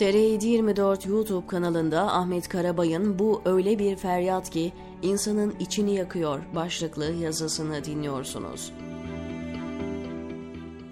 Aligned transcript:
TR724 0.00 1.08
YouTube 1.08 1.46
kanalında 1.46 2.12
Ahmet 2.12 2.48
Karabay'ın 2.48 3.18
bu 3.18 3.42
öyle 3.44 3.78
bir 3.78 3.96
feryat 3.96 4.50
ki 4.50 4.72
insanın 5.02 5.54
içini 5.60 5.94
yakıyor 5.94 6.40
başlıklı 6.54 7.12
yazısını 7.12 7.84
dinliyorsunuz. 7.84 8.72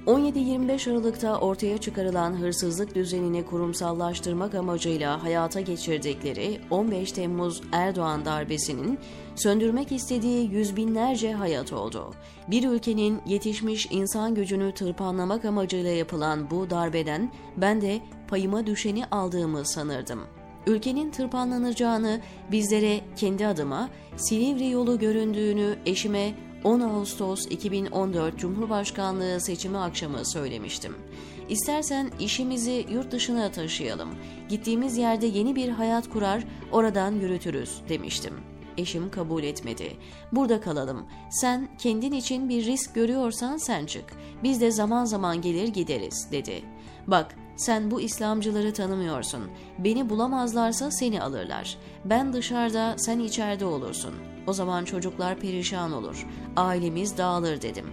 17-25 0.08 0.90
Aralık'ta 0.90 1.38
ortaya 1.38 1.78
çıkarılan 1.78 2.40
hırsızlık 2.40 2.94
düzenini 2.94 3.46
kurumsallaştırmak 3.46 4.54
amacıyla 4.54 5.22
hayata 5.22 5.60
geçirdikleri 5.60 6.60
15 6.70 7.12
Temmuz 7.12 7.62
Erdoğan 7.72 8.24
darbesinin 8.24 8.98
söndürmek 9.34 9.92
istediği 9.92 10.50
yüz 10.50 10.76
binlerce 10.76 11.32
hayat 11.32 11.72
oldu. 11.72 12.14
Bir 12.50 12.68
ülkenin 12.68 13.20
yetişmiş 13.26 13.88
insan 13.90 14.34
gücünü 14.34 14.72
tırpanlamak 14.72 15.44
amacıyla 15.44 15.90
yapılan 15.90 16.50
bu 16.50 16.70
darbeden 16.70 17.32
ben 17.56 17.80
de 17.80 18.00
payıma 18.28 18.66
düşeni 18.66 19.06
aldığımı 19.06 19.66
sanırdım. 19.66 20.20
Ülkenin 20.66 21.10
tırpanlanacağını 21.10 22.20
bizlere 22.52 23.00
kendi 23.16 23.46
adıma 23.46 23.88
Silivri 24.16 24.70
yolu 24.70 24.98
göründüğünü 24.98 25.76
eşime 25.86 26.34
10 26.64 26.80
Ağustos 26.80 27.46
2014 27.46 28.38
Cumhurbaşkanlığı 28.38 29.40
seçimi 29.40 29.78
akşamı 29.78 30.26
söylemiştim. 30.26 30.96
İstersen 31.48 32.10
işimizi 32.20 32.86
yurt 32.90 33.12
dışına 33.12 33.50
taşıyalım. 33.50 34.08
Gittiğimiz 34.48 34.96
yerde 34.96 35.26
yeni 35.26 35.56
bir 35.56 35.68
hayat 35.68 36.08
kurar, 36.10 36.44
oradan 36.72 37.12
yürütürüz 37.12 37.80
demiştim. 37.88 38.34
Eşim 38.76 39.10
kabul 39.10 39.42
etmedi. 39.42 39.96
Burada 40.32 40.60
kalalım. 40.60 41.06
Sen 41.30 41.68
kendin 41.78 42.12
için 42.12 42.48
bir 42.48 42.64
risk 42.64 42.94
görüyorsan 42.94 43.56
sen 43.56 43.86
çık. 43.86 44.04
Biz 44.42 44.60
de 44.60 44.70
zaman 44.70 45.04
zaman 45.04 45.40
gelir 45.42 45.68
gideriz 45.68 46.28
dedi. 46.32 46.62
Bak 47.06 47.36
sen 47.58 47.90
bu 47.90 48.00
İslamcıları 48.00 48.72
tanımıyorsun. 48.72 49.50
Beni 49.78 50.10
bulamazlarsa 50.10 50.90
seni 50.90 51.22
alırlar. 51.22 51.78
Ben 52.04 52.32
dışarıda, 52.32 52.94
sen 52.98 53.18
içeride 53.18 53.64
olursun. 53.64 54.14
O 54.46 54.52
zaman 54.52 54.84
çocuklar 54.84 55.36
perişan 55.40 55.92
olur. 55.92 56.26
Ailemiz 56.56 57.18
dağılır 57.18 57.62
dedim. 57.62 57.86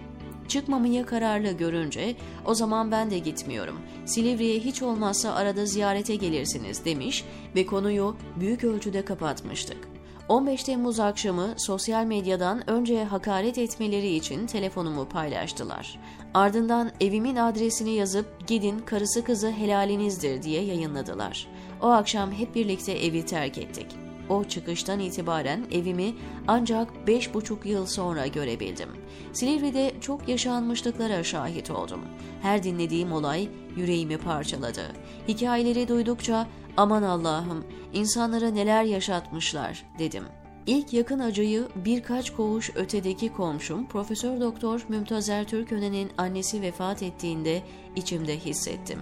Çıkmamayı 0.48 1.06
kararlı 1.06 1.52
görünce 1.52 2.16
o 2.44 2.54
zaman 2.54 2.90
ben 2.90 3.10
de 3.10 3.18
gitmiyorum. 3.18 3.76
Silivri'ye 4.04 4.58
hiç 4.58 4.82
olmazsa 4.82 5.34
arada 5.34 5.66
ziyarete 5.66 6.16
gelirsiniz 6.16 6.84
demiş 6.84 7.24
ve 7.56 7.66
konuyu 7.66 8.16
büyük 8.40 8.64
ölçüde 8.64 9.04
kapatmıştık. 9.04 9.95
15 10.28 10.62
Temmuz 10.62 11.00
akşamı 11.00 11.54
sosyal 11.56 12.04
medyadan 12.04 12.70
önce 12.70 13.04
hakaret 13.04 13.58
etmeleri 13.58 14.14
için 14.14 14.46
telefonumu 14.46 15.08
paylaştılar. 15.08 15.98
Ardından 16.34 16.90
evimin 17.00 17.36
adresini 17.36 17.90
yazıp 17.90 18.46
gidin 18.46 18.78
karısı 18.78 19.24
kızı 19.24 19.50
helalinizdir 19.50 20.42
diye 20.42 20.62
yayınladılar. 20.62 21.46
O 21.82 21.86
akşam 21.86 22.32
hep 22.32 22.54
birlikte 22.54 22.92
evi 22.92 23.26
terk 23.26 23.58
ettik. 23.58 24.05
O 24.28 24.44
çıkıştan 24.44 25.00
itibaren 25.00 25.66
evimi 25.72 26.14
ancak 26.48 27.06
beş 27.06 27.34
buçuk 27.34 27.66
yıl 27.66 27.86
sonra 27.86 28.26
görebildim. 28.26 28.88
Silivri'de 29.32 29.92
çok 30.00 30.28
yaşanmışlıklara 30.28 31.24
şahit 31.24 31.70
oldum. 31.70 32.00
Her 32.42 32.62
dinlediğim 32.62 33.12
olay 33.12 33.48
yüreğimi 33.76 34.18
parçaladı. 34.18 34.92
Hikayeleri 35.28 35.88
duydukça 35.88 36.46
aman 36.76 37.02
Allah'ım 37.02 37.64
insanlara 37.92 38.50
neler 38.50 38.84
yaşatmışlar 38.84 39.84
dedim. 39.98 40.24
İlk 40.66 40.92
yakın 40.92 41.18
acıyı 41.18 41.68
birkaç 41.76 42.30
koğuş 42.30 42.70
ötedeki 42.74 43.32
komşum 43.32 43.86
Profesör 43.88 44.40
Doktor 44.40 44.86
Mümtazer 44.88 45.44
Türköne'nin 45.44 46.10
annesi 46.18 46.62
vefat 46.62 47.02
ettiğinde 47.02 47.62
içimde 47.96 48.38
hissettim. 48.38 48.98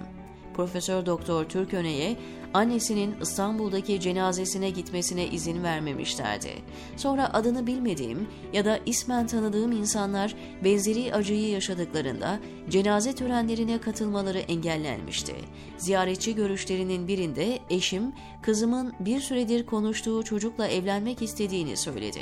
Profesör 0.54 1.06
Doktor 1.06 1.44
Türköne'ye 1.44 2.16
annesinin 2.54 3.14
İstanbul'daki 3.20 4.00
cenazesine 4.00 4.70
gitmesine 4.70 5.26
izin 5.26 5.62
vermemişlerdi. 5.62 6.50
Sonra 6.96 7.34
adını 7.34 7.66
bilmediğim 7.66 8.28
ya 8.52 8.64
da 8.64 8.78
ismen 8.86 9.26
tanıdığım 9.26 9.72
insanlar 9.72 10.34
benzeri 10.64 11.14
acıyı 11.14 11.48
yaşadıklarında 11.48 12.38
cenaze 12.68 13.14
törenlerine 13.14 13.80
katılmaları 13.80 14.38
engellenmişti. 14.38 15.34
Ziyaretçi 15.78 16.34
görüşlerinin 16.34 17.08
birinde 17.08 17.58
eşim 17.70 18.12
kızımın 18.42 18.92
bir 19.00 19.20
süredir 19.20 19.66
konuştuğu 19.66 20.22
çocukla 20.22 20.68
evlenmek 20.68 21.22
istediğini 21.22 21.76
söyledi. 21.76 22.20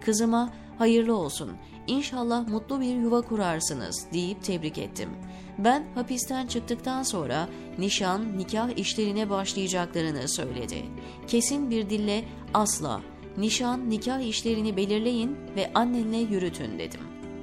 Kızıma 0.00 0.52
hayırlı 0.78 1.16
olsun, 1.16 1.50
inşallah 1.86 2.48
mutlu 2.48 2.80
bir 2.80 2.94
yuva 2.94 3.22
kurarsınız 3.22 4.06
deyip 4.12 4.44
tebrik 4.44 4.78
ettim. 4.78 5.10
Ben 5.58 5.84
hapisten 5.94 6.46
çıktıktan 6.46 7.02
sonra 7.02 7.48
nişan, 7.78 8.38
nikah 8.38 8.78
işlerine 8.78 9.30
başlayacaklarını 9.74 10.28
söyledi. 10.28 10.84
Kesin 11.26 11.70
bir 11.70 11.90
dille 11.90 12.24
asla, 12.54 13.00
nişan, 13.36 13.90
nikah 13.90 14.20
işlerini 14.20 14.76
belirleyin 14.76 15.36
ve 15.56 15.70
annenle 15.74 16.16
yürütün 16.16 16.78
dedim. 16.78 17.00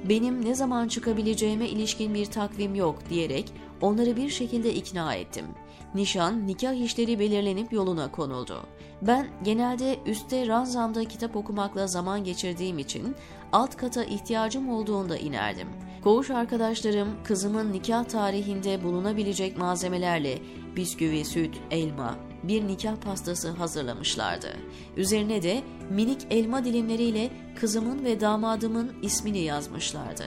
Benim 0.08 0.44
ne 0.44 0.54
zaman 0.54 0.88
çıkabileceğime 0.88 1.68
ilişkin 1.68 2.14
bir 2.14 2.26
takvim 2.26 2.74
yok 2.74 2.98
diyerek 3.10 3.52
onları 3.82 4.16
bir 4.16 4.28
şekilde 4.28 4.74
ikna 4.74 5.14
ettim. 5.14 5.46
Nişan, 5.94 6.46
nikah 6.46 6.74
işleri 6.74 7.18
belirlenip 7.18 7.72
yoluna 7.72 8.10
konuldu. 8.10 8.62
Ben 9.02 9.26
genelde 9.44 9.98
üstte 10.06 10.46
ranzamda 10.46 11.04
kitap 11.04 11.36
okumakla 11.36 11.86
zaman 11.86 12.24
geçirdiğim 12.24 12.78
için 12.78 13.16
alt 13.52 13.76
kata 13.76 14.04
ihtiyacım 14.04 14.68
olduğunda 14.68 15.16
inerdim. 15.16 15.68
Koğuş 16.04 16.30
arkadaşlarım 16.30 17.08
kızımın 17.24 17.72
nikah 17.72 18.04
tarihinde 18.04 18.84
bulunabilecek 18.84 19.58
malzemelerle 19.58 20.38
bisküvi, 20.76 21.24
süt, 21.24 21.60
elma, 21.70 22.16
bir 22.42 22.66
nikah 22.66 22.96
pastası 22.96 23.50
hazırlamışlardı. 23.50 24.56
Üzerine 24.96 25.42
de 25.42 25.62
minik 25.90 26.26
elma 26.30 26.64
dilimleriyle 26.64 27.30
kızımın 27.60 28.04
ve 28.04 28.20
damadımın 28.20 28.92
ismini 29.02 29.38
yazmışlardı. 29.38 30.24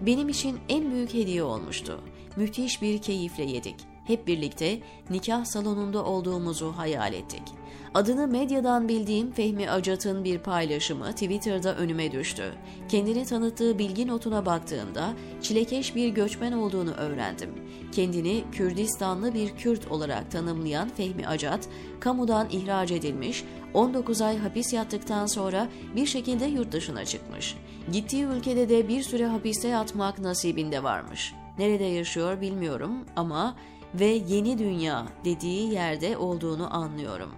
Benim 0.00 0.28
için 0.28 0.58
en 0.68 0.90
büyük 0.90 1.14
hediye 1.14 1.42
olmuştu. 1.42 2.00
Müthiş 2.38 2.82
bir 2.82 2.98
keyifle 2.98 3.44
yedik. 3.44 3.74
Hep 4.04 4.26
birlikte 4.26 4.78
nikah 5.10 5.44
salonunda 5.44 6.04
olduğumuzu 6.04 6.72
hayal 6.76 7.12
ettik. 7.12 7.42
Adını 7.94 8.28
medyadan 8.28 8.88
bildiğim 8.88 9.32
Fehmi 9.32 9.70
Acat'ın 9.70 10.24
bir 10.24 10.38
paylaşımı 10.38 11.12
Twitter'da 11.12 11.76
önüme 11.76 12.12
düştü. 12.12 12.42
Kendini 12.88 13.24
tanıttığı 13.24 13.78
bilgi 13.78 14.06
notuna 14.06 14.46
baktığımda 14.46 15.12
çilekeş 15.42 15.96
bir 15.96 16.08
göçmen 16.08 16.52
olduğunu 16.52 16.90
öğrendim. 16.90 17.50
Kendini 17.92 18.44
Kürdistanlı 18.52 19.34
bir 19.34 19.56
Kürt 19.56 19.92
olarak 19.92 20.30
tanımlayan 20.30 20.88
Fehmi 20.88 21.26
Acat, 21.26 21.68
kamudan 22.00 22.48
ihraç 22.50 22.90
edilmiş, 22.90 23.44
19 23.74 24.20
ay 24.20 24.38
hapis 24.38 24.72
yattıktan 24.72 25.26
sonra 25.26 25.68
bir 25.96 26.06
şekilde 26.06 26.44
yurt 26.44 26.72
dışına 26.72 27.04
çıkmış. 27.04 27.56
Gittiği 27.92 28.24
ülkede 28.24 28.68
de 28.68 28.88
bir 28.88 29.02
süre 29.02 29.26
hapiste 29.26 29.68
yatmak 29.68 30.18
nasibinde 30.18 30.82
varmış. 30.82 31.34
Nerede 31.58 31.84
yaşıyor 31.84 32.40
bilmiyorum 32.40 32.92
ama 33.16 33.56
ve 33.94 34.06
yeni 34.06 34.58
dünya 34.58 35.06
dediği 35.24 35.72
yerde 35.72 36.16
olduğunu 36.16 36.76
anlıyorum. 36.76 37.30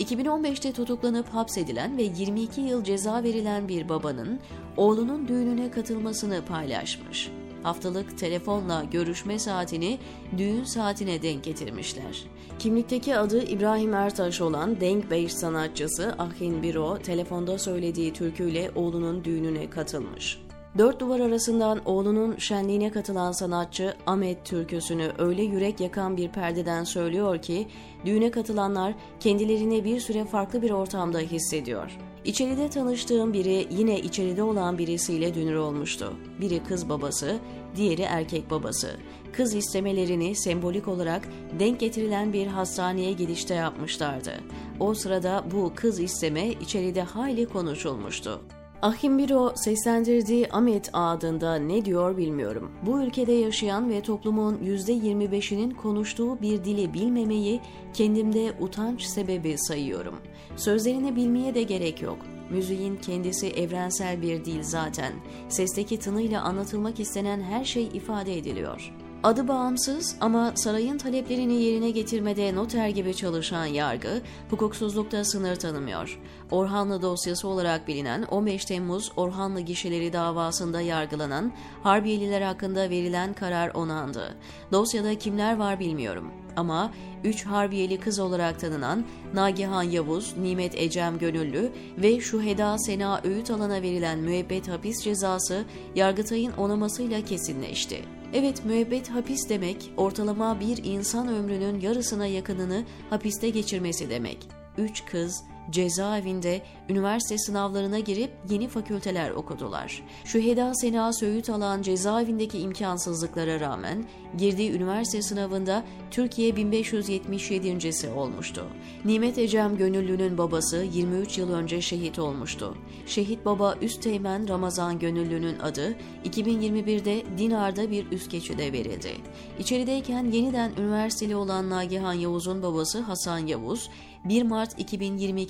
2015'te 0.00 0.72
tutuklanıp 0.72 1.28
hapsedilen 1.28 1.96
ve 1.96 2.02
22 2.02 2.60
yıl 2.60 2.84
ceza 2.84 3.22
verilen 3.22 3.68
bir 3.68 3.88
babanın 3.88 4.40
oğlunun 4.76 5.28
düğününe 5.28 5.70
katılmasını 5.70 6.44
paylaşmış. 6.44 7.30
Haftalık 7.62 8.18
telefonla 8.18 8.84
görüşme 8.84 9.38
saatini 9.38 9.98
düğün 10.38 10.64
saatine 10.64 11.22
denk 11.22 11.44
getirmişler. 11.44 12.24
Kimlikteki 12.58 13.16
adı 13.16 13.44
İbrahim 13.44 13.94
Ertaş 13.94 14.40
olan 14.40 14.80
Denk 14.80 15.10
Bey 15.10 15.28
sanatçısı 15.28 16.14
Ahin 16.18 16.62
Biro 16.62 16.98
telefonda 16.98 17.58
söylediği 17.58 18.12
türküyle 18.12 18.70
oğlunun 18.74 19.24
düğününe 19.24 19.70
katılmış. 19.70 20.38
Dört 20.78 21.00
duvar 21.00 21.20
arasından 21.20 21.80
oğlunun 21.84 22.36
şenliğine 22.36 22.90
katılan 22.90 23.32
sanatçı 23.32 23.94
Ahmet 24.06 24.44
türküsünü 24.44 25.12
öyle 25.18 25.42
yürek 25.42 25.80
yakan 25.80 26.16
bir 26.16 26.28
perdeden 26.28 26.84
söylüyor 26.84 27.42
ki 27.42 27.68
düğüne 28.04 28.30
katılanlar 28.30 28.94
kendilerini 29.20 29.84
bir 29.84 30.00
süre 30.00 30.24
farklı 30.24 30.62
bir 30.62 30.70
ortamda 30.70 31.18
hissediyor. 31.18 31.98
İçeride 32.24 32.70
tanıştığım 32.70 33.32
biri 33.32 33.66
yine 33.70 34.00
içeride 34.00 34.42
olan 34.42 34.78
birisiyle 34.78 35.34
dünür 35.34 35.54
olmuştu. 35.54 36.12
Biri 36.40 36.62
kız 36.64 36.88
babası, 36.88 37.38
diğeri 37.76 38.02
erkek 38.02 38.50
babası. 38.50 38.90
Kız 39.32 39.54
istemelerini 39.54 40.36
sembolik 40.36 40.88
olarak 40.88 41.28
denk 41.58 41.80
getirilen 41.80 42.32
bir 42.32 42.46
hastaneye 42.46 43.12
gidişte 43.12 43.54
yapmışlardı. 43.54 44.32
O 44.80 44.94
sırada 44.94 45.44
bu 45.52 45.72
kız 45.74 46.00
isteme 46.00 46.48
içeride 46.48 47.02
hayli 47.02 47.46
konuşulmuştu. 47.46 48.40
Ahim 48.82 49.18
Biro 49.18 49.52
seslendirdiği 49.56 50.48
Ahmet 50.50 50.90
adında 50.92 51.54
ne 51.54 51.84
diyor 51.84 52.16
bilmiyorum. 52.16 52.72
Bu 52.86 53.02
ülkede 53.02 53.32
yaşayan 53.32 53.90
ve 53.90 54.00
toplumun 54.00 54.58
%25'inin 54.58 55.70
konuştuğu 55.70 56.40
bir 56.40 56.64
dili 56.64 56.94
bilmemeyi 56.94 57.60
kendimde 57.94 58.52
utanç 58.60 59.02
sebebi 59.02 59.58
sayıyorum. 59.58 60.14
Sözlerini 60.56 61.16
bilmeye 61.16 61.54
de 61.54 61.62
gerek 61.62 62.02
yok. 62.02 62.18
Müziğin 62.50 62.96
kendisi 62.96 63.48
evrensel 63.48 64.22
bir 64.22 64.44
dil 64.44 64.62
zaten. 64.62 65.12
Sesteki 65.48 65.98
tınıyla 65.98 66.42
anlatılmak 66.42 67.00
istenen 67.00 67.40
her 67.40 67.64
şey 67.64 67.84
ifade 67.84 68.38
ediliyor. 68.38 68.92
Adı 69.26 69.48
bağımsız 69.48 70.16
ama 70.20 70.52
sarayın 70.54 70.98
taleplerini 70.98 71.62
yerine 71.62 71.90
getirmede 71.90 72.54
noter 72.54 72.88
gibi 72.88 73.14
çalışan 73.14 73.66
yargı, 73.66 74.22
hukuksuzlukta 74.50 75.24
sınır 75.24 75.56
tanımıyor. 75.56 76.20
Orhanlı 76.50 77.02
dosyası 77.02 77.48
olarak 77.48 77.88
bilinen 77.88 78.22
15 78.22 78.64
Temmuz 78.64 79.12
Orhanlı 79.16 79.60
gişeleri 79.60 80.12
davasında 80.12 80.80
yargılanan 80.80 81.52
Harbiyeliler 81.82 82.42
hakkında 82.42 82.90
verilen 82.90 83.34
karar 83.34 83.70
onandı. 83.74 84.36
Dosyada 84.72 85.18
kimler 85.18 85.56
var 85.56 85.80
bilmiyorum 85.80 86.32
ama 86.56 86.92
3 87.24 87.46
Harbiyeli 87.46 88.00
kız 88.00 88.18
olarak 88.18 88.60
tanınan 88.60 89.04
Nagihan 89.34 89.82
Yavuz, 89.82 90.36
Nimet 90.36 90.74
Ecem 90.74 91.18
Gönüllü 91.18 91.72
ve 91.98 92.20
Şuheda 92.20 92.78
Sena 92.78 93.20
Öğüt 93.24 93.50
alana 93.50 93.82
verilen 93.82 94.18
müebbet 94.18 94.68
hapis 94.68 95.04
cezası 95.04 95.64
Yargıtay'ın 95.94 96.52
onamasıyla 96.52 97.24
kesinleşti. 97.24 98.15
Evet 98.38 98.64
müebbet 98.64 99.10
hapis 99.10 99.48
demek 99.48 99.90
ortalama 99.96 100.60
bir 100.60 100.84
insan 100.84 101.28
ömrünün 101.28 101.80
yarısına 101.80 102.26
yakınını 102.26 102.84
hapiste 103.10 103.50
geçirmesi 103.50 104.10
demek. 104.10 104.48
3 104.78 105.04
kız 105.04 105.44
cezaevinde 105.70 106.62
üniversite 106.88 107.38
sınavlarına 107.38 107.98
girip 107.98 108.30
yeni 108.50 108.68
fakülteler 108.68 109.30
okudular. 109.30 110.02
Şüheda 110.24 110.74
Sena 110.74 111.12
Söğüt 111.12 111.50
alan 111.50 111.82
cezaevindeki 111.82 112.58
imkansızlıklara 112.58 113.60
rağmen 113.60 114.04
girdiği 114.38 114.72
üniversite 114.72 115.22
sınavında 115.22 115.84
Türkiye 116.10 116.56
1577. 116.56 118.10
olmuştu. 118.16 118.66
Nimet 119.04 119.38
Ecem 119.38 119.76
Gönüllü'nün 119.76 120.38
babası 120.38 120.86
23 120.92 121.38
yıl 121.38 121.52
önce 121.52 121.80
şehit 121.80 122.18
olmuştu. 122.18 122.76
Şehit 123.06 123.44
baba 123.44 123.74
Üsteğmen 123.80 124.48
Ramazan 124.48 124.98
Gönüllü'nün 124.98 125.58
adı 125.58 125.96
2021'de 126.24 127.38
Dinar'da 127.38 127.90
bir 127.90 128.12
üst 128.12 128.30
geçide 128.30 128.72
verildi. 128.72 129.10
İçerideyken 129.58 130.24
yeniden 130.24 130.72
üniversiteli 130.78 131.36
olan 131.36 131.70
Nagihan 131.70 132.12
Yavuz'un 132.12 132.62
babası 132.62 133.00
Hasan 133.00 133.38
Yavuz 133.38 133.90
1 134.24 134.42
Mart 134.42 134.80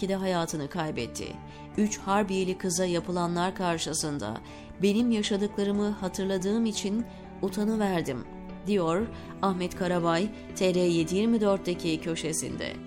2022'de 0.07 0.15
hayatını 0.15 0.69
kaybetti. 0.69 1.27
3 1.77 1.99
Harbiyeli 1.99 2.59
kıza 2.59 2.85
yapılanlar 2.85 3.55
karşısında 3.55 4.41
benim 4.83 5.11
yaşadıklarımı 5.11 5.91
hatırladığım 5.91 6.67
için 6.67 7.05
utanıverdim, 7.43 8.25
diyor 8.67 9.07
Ahmet 9.43 9.77
Karabay 9.77 10.29
TR724'deki 10.57 12.01
köşesinde. 12.01 12.86